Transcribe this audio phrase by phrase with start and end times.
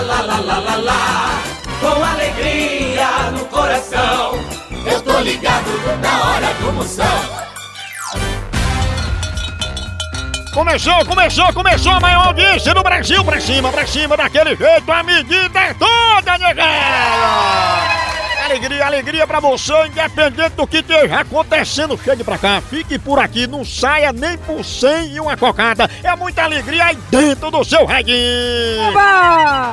[0.00, 1.42] lá, lá, lá, lá, lá,
[1.80, 4.38] com alegria no coração.
[4.86, 7.44] Eu tô ligado na hora do moção.
[10.52, 15.02] Começou, começou, começou a maior audiência do Brasil, pra cima, pra cima, daquele jeito, a
[15.02, 17.93] medida é toda, né, negada!
[18.44, 23.46] Alegria, alegria pra você, independente do que esteja acontecendo, chegue pra cá, fique por aqui,
[23.46, 25.90] não saia nem por cem e uma cocada.
[26.02, 28.98] É muita alegria aí dentro do seu radinho.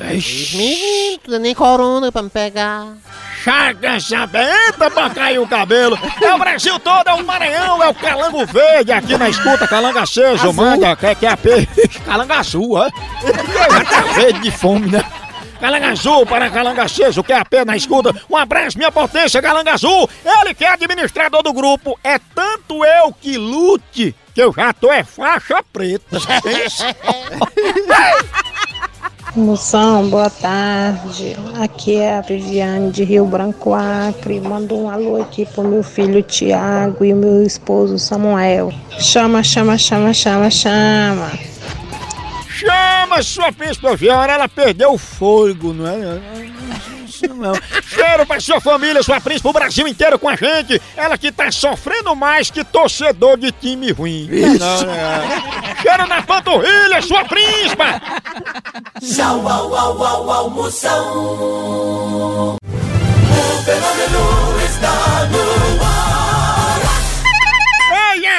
[0.00, 2.94] Menino, tu nem corona pra me pegar.
[3.42, 5.98] Chaga sabenta pra cair o cabelo.
[6.20, 10.02] É o Brasil todo, é o Maranhão, é o Calango Verde aqui na escuta, Calanga
[10.02, 10.52] Azul.
[10.52, 12.88] manda, quer que é peixe, Calanga Azul, ó.
[13.72, 15.04] Já tá verde de fome, né?
[15.62, 18.12] Calanga Azul para Calanga Aceso, que é a pé na escuta.
[18.28, 20.10] Um abraço, minha potência, Calanga Azul.
[20.24, 21.96] Ele que é administrador do grupo.
[22.02, 26.18] É tanto eu que lute, que eu já tô é faixa preta.
[29.36, 31.36] Moção, boa tarde.
[31.62, 34.40] Aqui é a Viviane de Rio Branco Acre.
[34.40, 38.72] Manda um alô aqui pro meu filho Tiago e o meu esposo Samuel.
[38.98, 41.30] Chama, chama, chama, chama, chama.
[42.62, 43.50] Chama sua
[43.96, 46.20] Viana, ela perdeu o fôlego, não é?
[47.04, 47.52] Isso não.
[47.82, 50.80] Cheiro pra sua família, sua príncipe, o Brasil inteiro com a gente.
[50.96, 54.28] Ela que tá sofrendo mais que torcedor de time ruim.
[54.58, 55.76] Não, não é.
[55.82, 58.00] Cheiro na panturrilha, sua príncipa!
[59.00, 62.56] Tchau, au, au, au, au, Moção.
[62.62, 65.91] O fenômeno está no ar.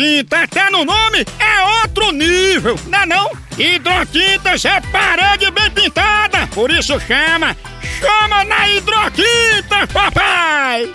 [0.00, 3.30] tem tinta até no nome é outro nível, não é não?
[3.58, 7.54] Hidrotintas é parede bem pintada, por isso chama.
[7.98, 10.90] Chama na hidrotinta, papai!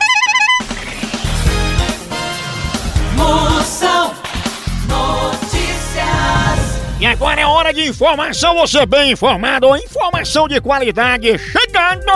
[3.15, 4.11] Moção
[4.87, 6.05] Notícias.
[6.99, 12.11] E agora é hora de informação, você bem informado, informação de qualidade chegando!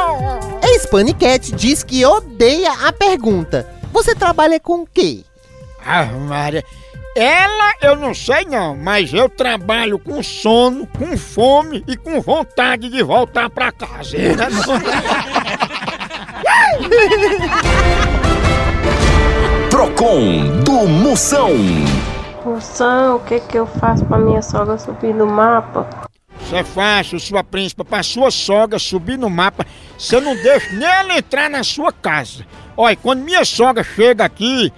[0.64, 5.24] Ex-Panicat diz que odeia a pergunta: Você trabalha com o quê?
[5.86, 6.64] Ah, Maria.
[7.16, 12.88] Ela eu não sei não, mas eu trabalho com sono, com fome e com vontade
[12.90, 14.16] de voltar pra casa.
[19.70, 21.50] Procon do Moção.
[22.46, 25.88] Moção, o que que eu faço pra minha sogra subir no mapa?
[26.42, 29.66] Isso é fácil, sua príncipa, pra sua sogra subir no mapa,
[29.98, 32.46] você não deixa nem ela entrar na sua casa.
[32.78, 34.72] Olha, quando minha sogra chega aqui,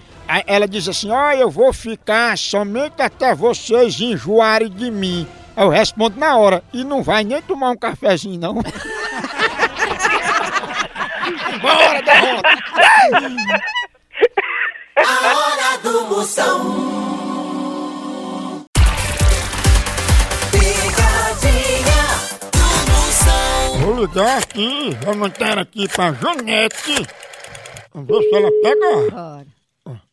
[0.46, 5.28] ela diz assim, ó, eu vou ficar somente até vocês enjoarem de mim.
[5.56, 8.56] Eu respondo na hora, e não vai nem tomar um cafezinho, não.
[11.62, 12.50] Bora, derrota!
[14.98, 17.02] A hora do Moção.
[23.80, 27.08] Vou ligar aqui, vou mandar aqui pra Janete.
[27.94, 28.88] Vamos ver se ela pega.
[29.14, 29.61] Ó.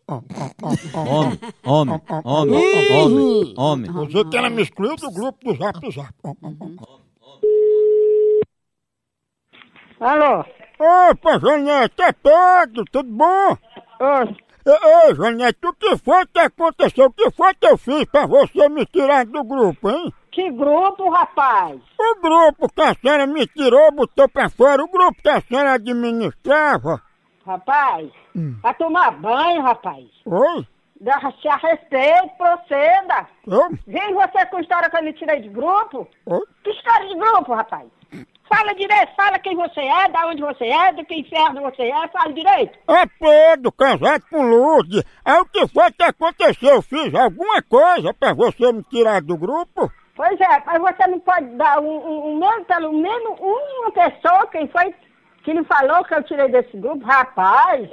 [0.09, 4.07] Homem, homem, homem, homem, homem.
[4.07, 6.15] Dizer que ela me excluiu do grupo do Zap Zap.
[10.01, 10.45] Alô?
[10.81, 13.59] Opa, Janete, é Pedro, tudo bom?
[14.01, 14.37] Oi.
[14.67, 17.07] Ei, Janete, o que foi que aconteceu?
[17.07, 20.11] O que foi que eu fiz pra você me tirar do grupo, hein?
[20.33, 21.79] Que grupo, rapaz?
[21.99, 25.75] O grupo que a senhora me tirou, botou pra fora, o grupo que a senhora
[25.75, 27.03] administrava.
[27.49, 28.11] Rapaz,
[28.61, 30.05] vai tomar banho, rapaz.
[30.27, 30.67] Oi?
[31.01, 33.27] Dá-se a respeito, proceda.
[33.47, 33.71] Eu?
[33.87, 36.07] Vem você com história que eu me tirei de grupo.
[36.27, 36.43] Oi?
[36.63, 37.89] Que história de grupo, rapaz?
[38.47, 42.09] Fala direito, fala quem você é, da onde você é, de que inferno você é,
[42.09, 42.79] fala direito.
[42.87, 45.03] É Pedro, casado com Lourdes.
[45.25, 46.75] Aí o que foi que aconteceu?
[46.75, 49.91] Eu fiz alguma coisa pra você me tirar do grupo?
[50.15, 54.47] Pois é, mas você não pode dar um, um, um menos, pelo menos uma pessoa,
[54.49, 54.95] quem foi
[55.45, 57.05] que lhe falou que eu tirei desse grupo?
[57.05, 57.89] Rapaz,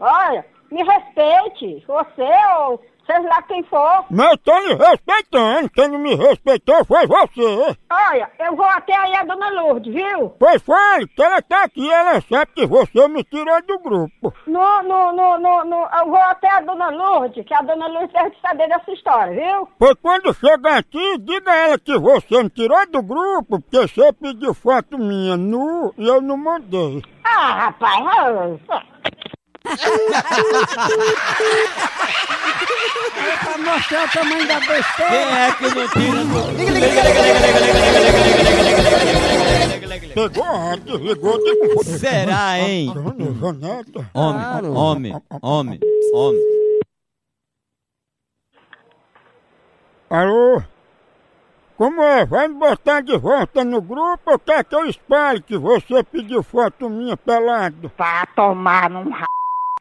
[0.00, 4.04] olha, me respeite, você ou seja lá quem for.
[4.10, 7.76] Mas eu tô lhe respeitando, quem não me respeitou foi você.
[7.90, 10.30] Olha, eu vou até aí a dona Lourdes, viu?
[10.38, 14.32] Pois foi, que ela tá aqui, ela sabe que você me tirou do grupo.
[14.46, 18.12] No, no, no, no, no, eu vou até a dona Lourdes, que a dona Lourdes
[18.12, 19.68] deve saber dessa história, viu?
[19.78, 24.12] Pois quando chegar aqui, diga a ela que você me tirou do grupo, porque você
[24.12, 27.02] pediu foto minha nu e eu não mandei.
[27.24, 28.04] Ah, rapaz,
[29.64, 29.74] ah,
[33.44, 35.10] Pra mostrar o tamanho da besteira.
[35.10, 36.20] Quem é que não tira.
[40.14, 41.84] Pegou, ah, desligou, tipo...
[41.84, 42.92] Será, hein?
[44.14, 45.80] Homem, homem, homem,
[46.12, 46.40] homem.
[50.10, 50.62] Alô?
[51.76, 52.24] Como é?
[52.24, 56.42] Vai me botar de volta no grupo ou quer que eu espalhe que você pediu
[56.42, 57.90] foto minha pelado?
[57.98, 59.26] Vá tomar num ra...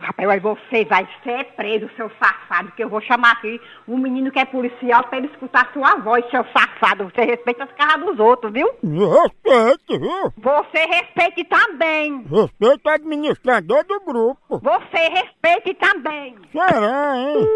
[0.03, 4.29] Rapaz, aí você vai ser preso, seu safado, que eu vou chamar aqui um menino
[4.31, 7.05] que é policial pra ele escutar sua voz, seu safado.
[7.05, 8.69] Você respeita as caras dos outros, viu?
[8.83, 10.33] Me respeite, viu?
[10.37, 12.25] Você respeite também.
[12.29, 14.59] Respeito o administrador do grupo.
[14.61, 16.35] Você respeite também.
[16.51, 17.47] Será, hein?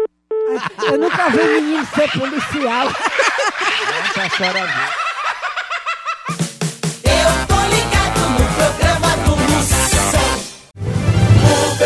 [0.90, 2.86] Eu nunca vi um menino ser policial.
[2.86, 2.92] Eu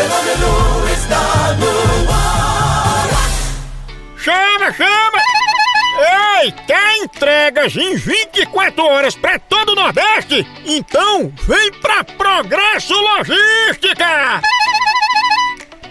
[0.09, 3.09] fenômeno está no ar.
[4.17, 5.21] Chama, chama!
[6.41, 10.45] Ei, quer entregas em 24 horas pra todo o Nordeste?
[10.65, 14.41] Então vem pra Progresso Logística!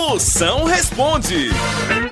[0.00, 1.50] Moção responde.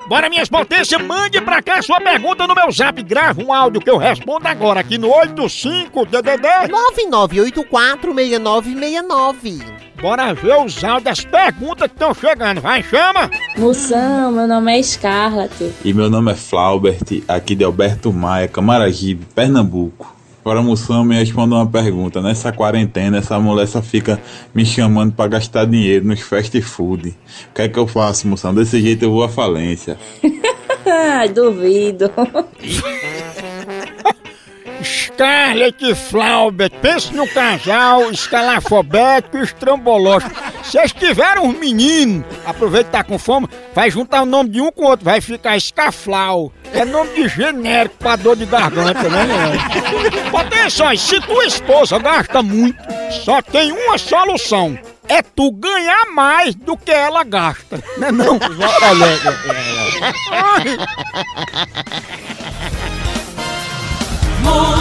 [0.06, 3.02] Bora, minhas potências, mande pra cá sua pergunta no meu zap.
[3.02, 6.68] Grava um áudio que eu respondo agora aqui no 85DDD.
[7.00, 9.62] 99846969.
[10.00, 12.60] Bora ver os áudios das perguntas que estão chegando.
[12.60, 13.30] Vai, chama!
[13.56, 15.72] Moção, meu nome é Scarlett.
[15.82, 20.17] E meu nome é Flaubert, aqui de Alberto Maia, Camaragibe, Pernambuco.
[20.48, 22.22] Agora, Moção, me responda uma pergunta.
[22.22, 24.18] Nessa quarentena, essa mulher só fica
[24.54, 27.10] me chamando pra gastar dinheiro nos fast food.
[27.50, 28.54] O que é que eu faço, Moção?
[28.54, 29.98] Desse jeito eu vou à falência.
[31.34, 32.10] Duvido.
[34.82, 40.34] Scarlett e Flaubert, pense no casal escalafobético e estrambológico.
[40.68, 44.70] Vocês tiveram um menino, aproveita que tá com fome, vai juntar o nome de um
[44.70, 46.52] com o outro, vai ficar Escaflau.
[46.74, 49.26] É nome de genérico pra dor de garganta, né?
[50.38, 52.76] Atenção, se tua esposa gasta muito,
[53.24, 54.78] só tem uma solução.
[55.08, 57.82] É tu ganhar mais do que ela gasta.
[57.96, 58.38] Não é não?
[64.42, 64.77] Moção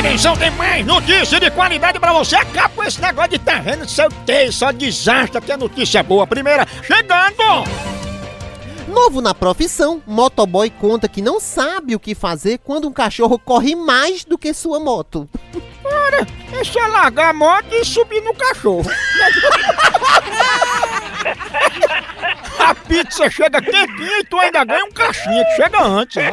[0.00, 2.34] atenção, tem mais notícia de qualidade pra você.
[2.36, 6.26] Acaba com esse negócio de vendo seu que só desastre, que é notícia boa.
[6.26, 7.64] Primeira, chegando!
[8.88, 13.76] Novo na profissão, motoboy conta que não sabe o que fazer quando um cachorro corre
[13.76, 15.28] mais do que sua moto.
[15.84, 18.90] Ora, é só largar a moto e subir no cachorro.
[22.58, 26.24] a pizza chega quentinha e tu ainda ganha um caixinha que chega antes.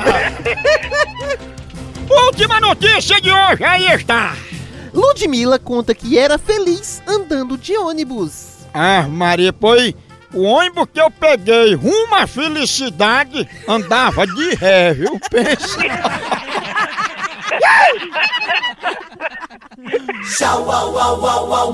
[2.10, 4.36] Última notícia de hoje, aí está.
[4.94, 8.66] Ludmilla conta que era feliz andando de ônibus.
[8.74, 9.94] Ah, Maria, pois
[10.34, 15.20] o ônibus que eu peguei rumo à felicidade andava de ré, viu?
[15.30, 15.78] Pensa.
[20.38, 21.74] Tchau, au, au, au, au,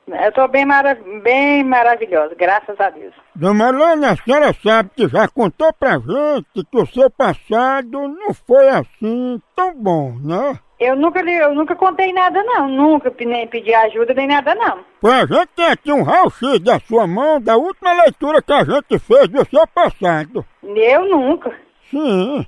[0.07, 3.15] Eu tô bem, mara bem maravilhosa, graças a Deus.
[3.33, 8.35] Dona Marilene, a senhora sabe que já contou pra gente que o seu passado não
[8.35, 10.59] foi assim tão bom, né?
[10.83, 12.67] Eu nunca, eu nunca contei nada, não.
[12.67, 14.79] Nunca nem pedi ajuda, nem nada, não.
[14.99, 18.63] Pois a gente tem aqui um raio-x da sua mão da última leitura que a
[18.63, 20.43] gente fez do seu passado.
[20.63, 21.55] Eu nunca.
[21.91, 22.45] Sim.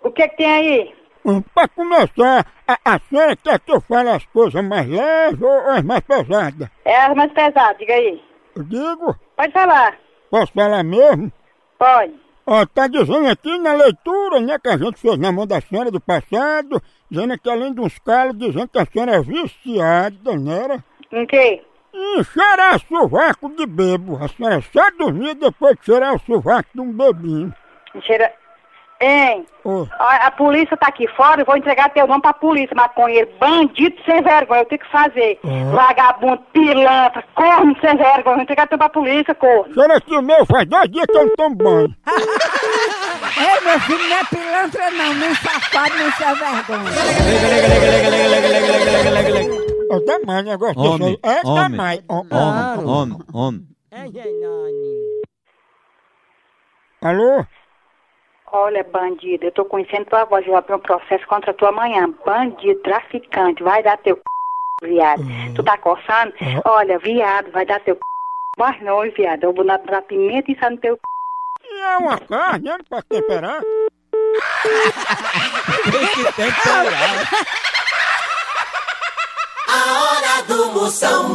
[0.00, 0.94] O que que tem aí?
[1.24, 5.70] Hum, Pra começar, a, a senhora quer que eu fale as coisas mais leves ou
[5.70, 6.68] as mais pesadas?
[6.84, 8.22] É as mais pesadas, diga aí.
[8.54, 9.96] Eu digo, Pode falar.
[10.30, 11.32] posso falar mesmo?
[11.76, 12.14] Pode.
[12.48, 15.90] Ó, tá dizendo aqui na leitura, né, que a gente fez na mão da senhora
[15.90, 20.62] do passado, dizendo que além de uns calos, dizendo que a senhora é viciada, né?
[20.62, 20.84] era?
[21.10, 21.60] Em quê?
[21.92, 24.16] Em cheirar sovaco de bebo.
[24.22, 27.52] A senhora só dormia depois de cheirar o sovaco de um bebinho.
[28.02, 28.32] Cheira...
[28.98, 29.44] Hein?
[29.62, 33.28] Ô, A, a polícia tá aqui fora, eu vou entregar teu nome pra polícia, maconheiro,
[33.38, 35.38] bandido sem vergonha, eu tenho que fazer.
[35.74, 39.74] Vagabundo, pilantra, corno sem vergonha, eu vou entregar teu pra polícia, corno.
[39.74, 41.94] senhora que o meu faz dois dias que eu não tomo banho.
[43.36, 46.90] Ei, meu filho, não é pilantra não, nem safado, nem sem vergonha.
[49.88, 51.36] É demais o negócio Homem, desse aí.
[51.36, 52.00] É homem, demais.
[52.08, 52.36] Ó, ó.
[52.36, 53.62] Homem, homem, homem.
[53.92, 54.06] É.
[57.02, 57.44] Alô?
[58.58, 62.08] Olha, bandido, eu tô conhecendo tua voz, eu vou abrir um processo contra tu amanhã.
[62.24, 64.22] Bandido, traficante, vai dar teu c...
[64.88, 65.22] viado.
[65.54, 66.32] Tu tá coçando?
[66.64, 68.00] Olha, viado, vai dar teu c...
[68.56, 71.00] Mas não, viado, eu vou dar pimenta e sai no teu c...
[71.70, 72.78] E é uma carne, né?
[72.88, 73.60] Pra temperar.
[79.68, 81.26] A hora do Moção.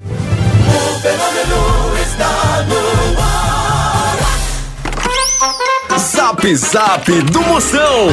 [0.00, 3.25] O fenômeno está no ar.
[5.98, 8.08] Zap Zap do Moção.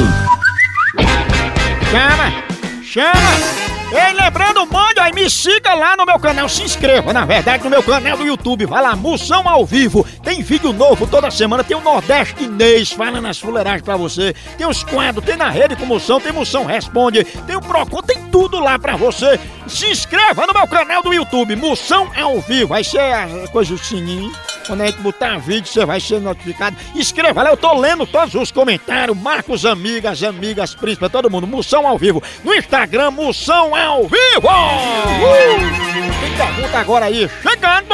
[1.89, 2.43] Chama!
[2.83, 3.63] Chama!
[3.93, 7.69] Ei, lembrando, mande aí, me siga lá no meu canal, se inscreva, na verdade, no
[7.69, 8.65] meu canal do YouTube.
[8.65, 10.03] Vai lá, Moção ao vivo.
[10.23, 14.33] Tem vídeo novo toda semana, tem o Nordestinês falando as fuleiragens pra você.
[14.57, 18.17] Tem os quadros, tem na rede com Moção, tem Moção Responde, tem o Procon, tem
[18.31, 19.39] tudo lá pra você.
[19.67, 22.69] Se inscreva no meu canal do YouTube, Moção ao vivo.
[22.69, 24.31] Vai ser a coisa do sininho.
[24.67, 26.75] Quando a gente botar vídeo, você vai ser notificado.
[26.95, 29.17] Inscreva lá, eu tô lendo todos os comentários.
[29.17, 31.47] Marca os amigas, amigas, príncipes, todo mundo.
[31.47, 32.21] Moção ao vivo.
[32.43, 34.47] No Instagram, Moção ao vivo!
[34.47, 36.21] Uh!
[36.21, 37.93] Tem pergunta agora aí, chegando!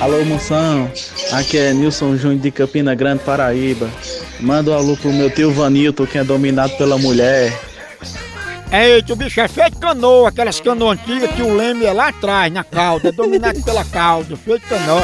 [0.00, 0.90] Alô, moção.
[1.32, 3.88] Aqui é Nilson Júnior de Campina Grande, Paraíba.
[4.40, 7.73] Manda um alô pro meu tio Vanilton, que é dominado pela mulher.
[8.76, 12.52] Eita, o bicho é feito canoa, aquelas canoas antigas que o leme é lá atrás,
[12.52, 15.00] na cauda, é dominado pela cauda, feito canoa.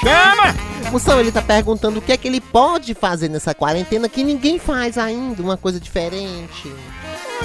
[0.00, 0.90] Chama!
[0.90, 4.58] Moção, ele tá perguntando o que é que ele pode fazer nessa quarentena que ninguém
[4.58, 6.72] faz ainda, uma coisa diferente.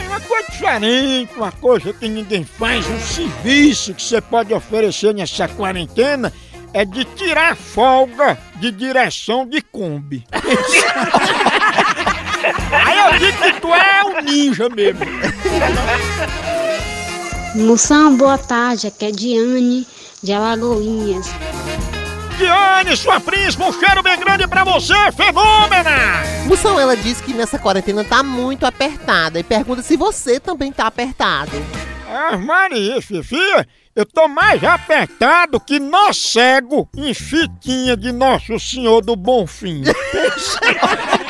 [0.08, 5.50] Uma coisa diferente, uma coisa que ninguém faz, um serviço que você pode oferecer nessa
[5.50, 6.32] quarentena
[6.74, 10.24] é de tirar folga de direção de Kombi.
[12.72, 15.06] Aí eu digo que tu é um ninja mesmo.
[17.56, 18.88] Moção, boa tarde.
[18.88, 19.88] Aqui é Diane
[20.22, 21.28] de Alagoinhas.
[22.38, 26.22] Diane, sua príncipe, um cheiro bem grande pra você, fenômena!
[26.46, 30.86] Moção, ela diz que nessa quarentena tá muito apertada e pergunta se você também tá
[30.86, 31.52] apertado.
[32.08, 39.02] Ah, Maria, Fifia, eu tô mais apertado que nó cego em fitinha de Nosso Senhor
[39.02, 39.82] do Bonfim.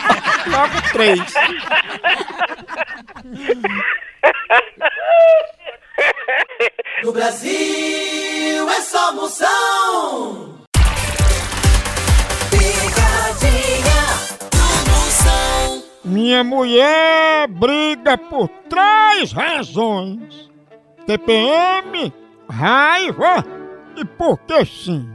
[0.50, 1.20] Logo três.
[7.04, 10.58] No Brasil é só Moção.
[12.50, 14.02] Picadinha
[14.52, 15.84] do Moção.
[16.04, 20.50] Minha mulher briga por três razões:
[21.06, 22.14] TPM,
[22.50, 23.46] raiva
[23.96, 25.08] e porque sim.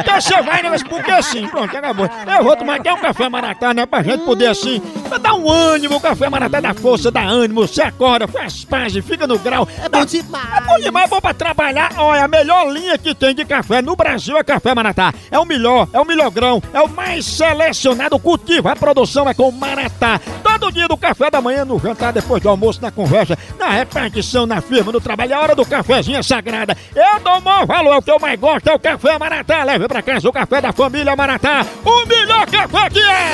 [0.00, 0.70] Então você vai, né?
[0.70, 2.08] Mas porque assim, pronto, acabou.
[2.36, 3.86] Eu vou tomar até um café maratá, né?
[3.86, 7.66] Pra gente poder assim, pra dar um ânimo, o café maratá dá força, dá ânimo,
[7.66, 9.68] você acorda, faz paz, fica no grau.
[9.82, 10.56] É bom demais.
[10.56, 11.92] É bom demais, bom pra trabalhar.
[11.96, 15.12] Olha, a melhor linha que tem de café no Brasil é Café Maratá.
[15.30, 18.18] É o melhor, é o melhor grão, é o mais selecionado.
[18.18, 20.20] Cultivo, a produção é com Maratá.
[20.42, 24.46] Todo dia do café da manhã, no jantar, depois do almoço, na conversa, na repartição,
[24.46, 25.34] na firma, no trabalho.
[25.36, 26.76] A hora do cafezinho é sagrada.
[26.94, 29.64] Eu dou o maior valor, o que eu mais gosto, é o Café Maratá.
[29.64, 31.62] Leve pra casa o café da família Maratá.
[31.84, 33.32] O melhor café que é!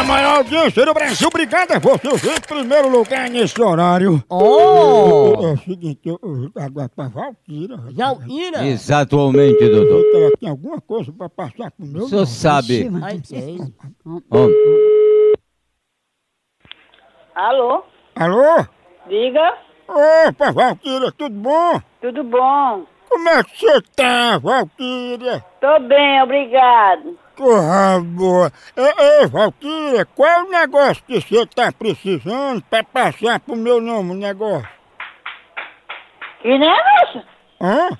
[0.00, 4.24] A maior audiência do Brasil, obrigado a você, em primeiro lugar nesse horário.
[4.30, 5.34] Oh!
[5.42, 7.76] É o seguinte, eu, eu agora pra Valquíria.
[7.94, 8.64] Valquíria?
[8.66, 10.02] Exatamente, doutor.
[10.14, 12.26] Ela tem alguma coisa pra passar pro meu O senhor nome.
[12.32, 12.90] sabe.
[14.30, 14.56] Homem.
[17.34, 17.84] Alô?
[18.16, 18.66] Alô?
[19.08, 19.58] Diga.
[19.88, 21.80] Opa, Valquíria, tudo bom?
[22.00, 22.86] Tudo bom?
[23.08, 25.44] Como é que você tá, Valquíria?
[25.60, 27.18] Tô bem, obrigado.
[27.36, 28.52] Porra boa.
[28.76, 33.80] Ei, ei, Valquíria, qual é o negócio que você tá precisando pra passar pro meu
[33.80, 34.68] nome o negócio?
[36.40, 37.22] Que negócio?
[37.60, 37.90] Hã?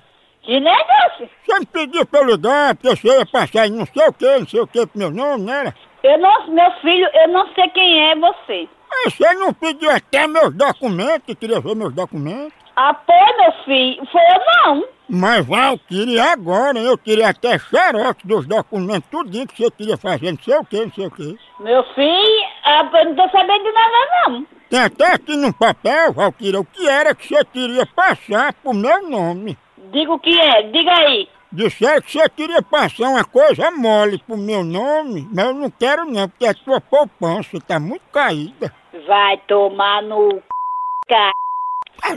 [0.41, 1.29] Que negócio?
[1.45, 4.47] Você me pediu pra eu ligar, porque você ia passar não sei o que, não
[4.47, 5.59] sei o que pro meu nome, né?
[5.59, 5.75] era?
[6.03, 8.67] Eu não, meu filho, eu não sei quem é você.
[8.93, 12.53] Ah, Você não pediu até meus documentos, que queria ver meus documentos?
[12.75, 14.87] Ah, pô, meu filho, foi eu não.
[15.09, 16.79] Mas Valquíria, e agora?
[16.79, 20.85] Eu queria até xerox dos documentos, tudinho que você queria fazer, não sei o que,
[20.85, 21.37] não sei o que.
[21.59, 24.47] Meu filho, ah, eu não tô sabendo de nada não.
[24.69, 29.07] Tem até aqui no papel, Valquíria, o que era que você queria passar pro meu
[29.07, 29.55] nome.
[29.91, 31.29] Diga o que é, diga aí.
[31.51, 36.05] Disseram que você queria passar uma coisa mole pro meu nome, mas eu não quero
[36.05, 38.73] não, porque a tua poupança tá muito caída.
[39.07, 40.41] Vai tomar no
[41.07, 41.15] c...
[42.05, 42.13] Tá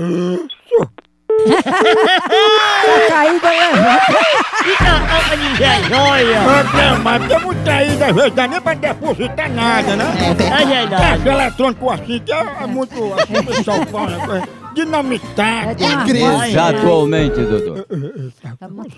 [5.19, 6.41] caída.
[6.45, 10.05] Mas, mas porque muito caída, às vezes dá nem pra depositar nada, né?
[10.29, 11.03] É verdade.
[11.03, 14.43] Caixa eletrônico assim, que é, é muito, assim, o pessoal fala, é
[14.75, 15.71] dinamitado.
[15.71, 16.51] É demais.
[16.51, 17.87] Exatamente, doutor.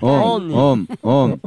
[0.02, 1.40] Homem, homem, homem.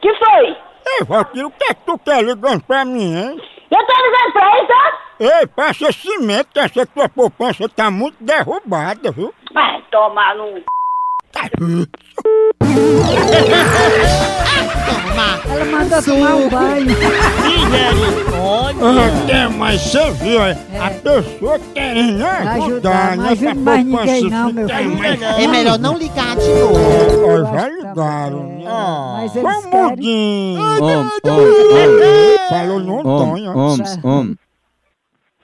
[0.00, 0.56] Que foi?
[0.86, 3.40] Ei, Valquíria, o que é que tu quer ligando pra mim, hein?
[3.70, 4.72] Eu tô ligando pra isso?
[5.20, 9.32] Ei, passa cimento, que essa tua poupança tá muito derrubada, viu?
[9.52, 10.62] Vai, tomar no...
[15.44, 16.96] Ela mandou tomar um banho.
[19.24, 24.68] Até, mas você viu, é, a pessoa querendo ajudar, ajudar, não mais ninguém não, meu
[24.68, 24.98] filho.
[25.38, 26.74] É melhor não ligar de novo.
[27.26, 28.64] Ó, já ligaram, né?
[29.16, 30.56] Mas eles querem.
[32.48, 33.52] Falou no Antônio.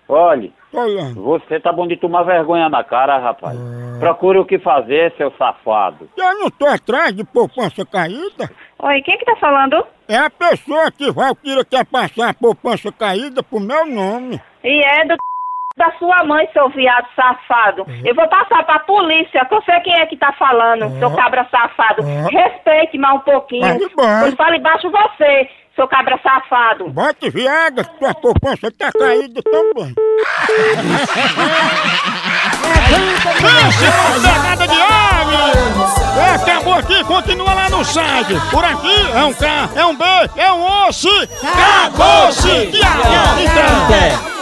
[0.08, 1.22] Olhe, Tô olhando.
[1.22, 3.56] você tá bom de tomar vergonha na cara, rapaz.
[3.56, 3.98] É.
[4.00, 6.08] Procure o que fazer, seu safado.
[6.16, 8.50] Eu não tô atrás de poupança caída.
[8.78, 9.84] Oi, quem que tá falando?
[10.06, 14.40] É a pessoa que Valquíria quer passar a poupança caída pro meu nome.
[14.62, 15.16] E é do
[15.78, 17.86] da sua mãe, seu viado safado.
[18.04, 21.46] Eu vou passar pra polícia, que eu sei quem é que tá falando, seu cabra
[21.50, 22.02] safado.
[22.02, 23.62] Respeite mais um pouquinho.
[23.62, 24.20] Vai embora.
[24.20, 26.88] Quando fala embaixo você, seu cabra safado.
[26.88, 29.94] Bote viaga, que tua poupança tá caída também.
[33.38, 35.52] É pegada de homem!
[36.18, 38.34] É, acabou aqui, continua lá no site.
[38.50, 40.04] Por aqui é um K, é um B,
[40.36, 41.08] é um osso.
[41.44, 42.72] Acabou-se!
[42.72, 43.38] Tchau!
[43.38, 44.37] Então.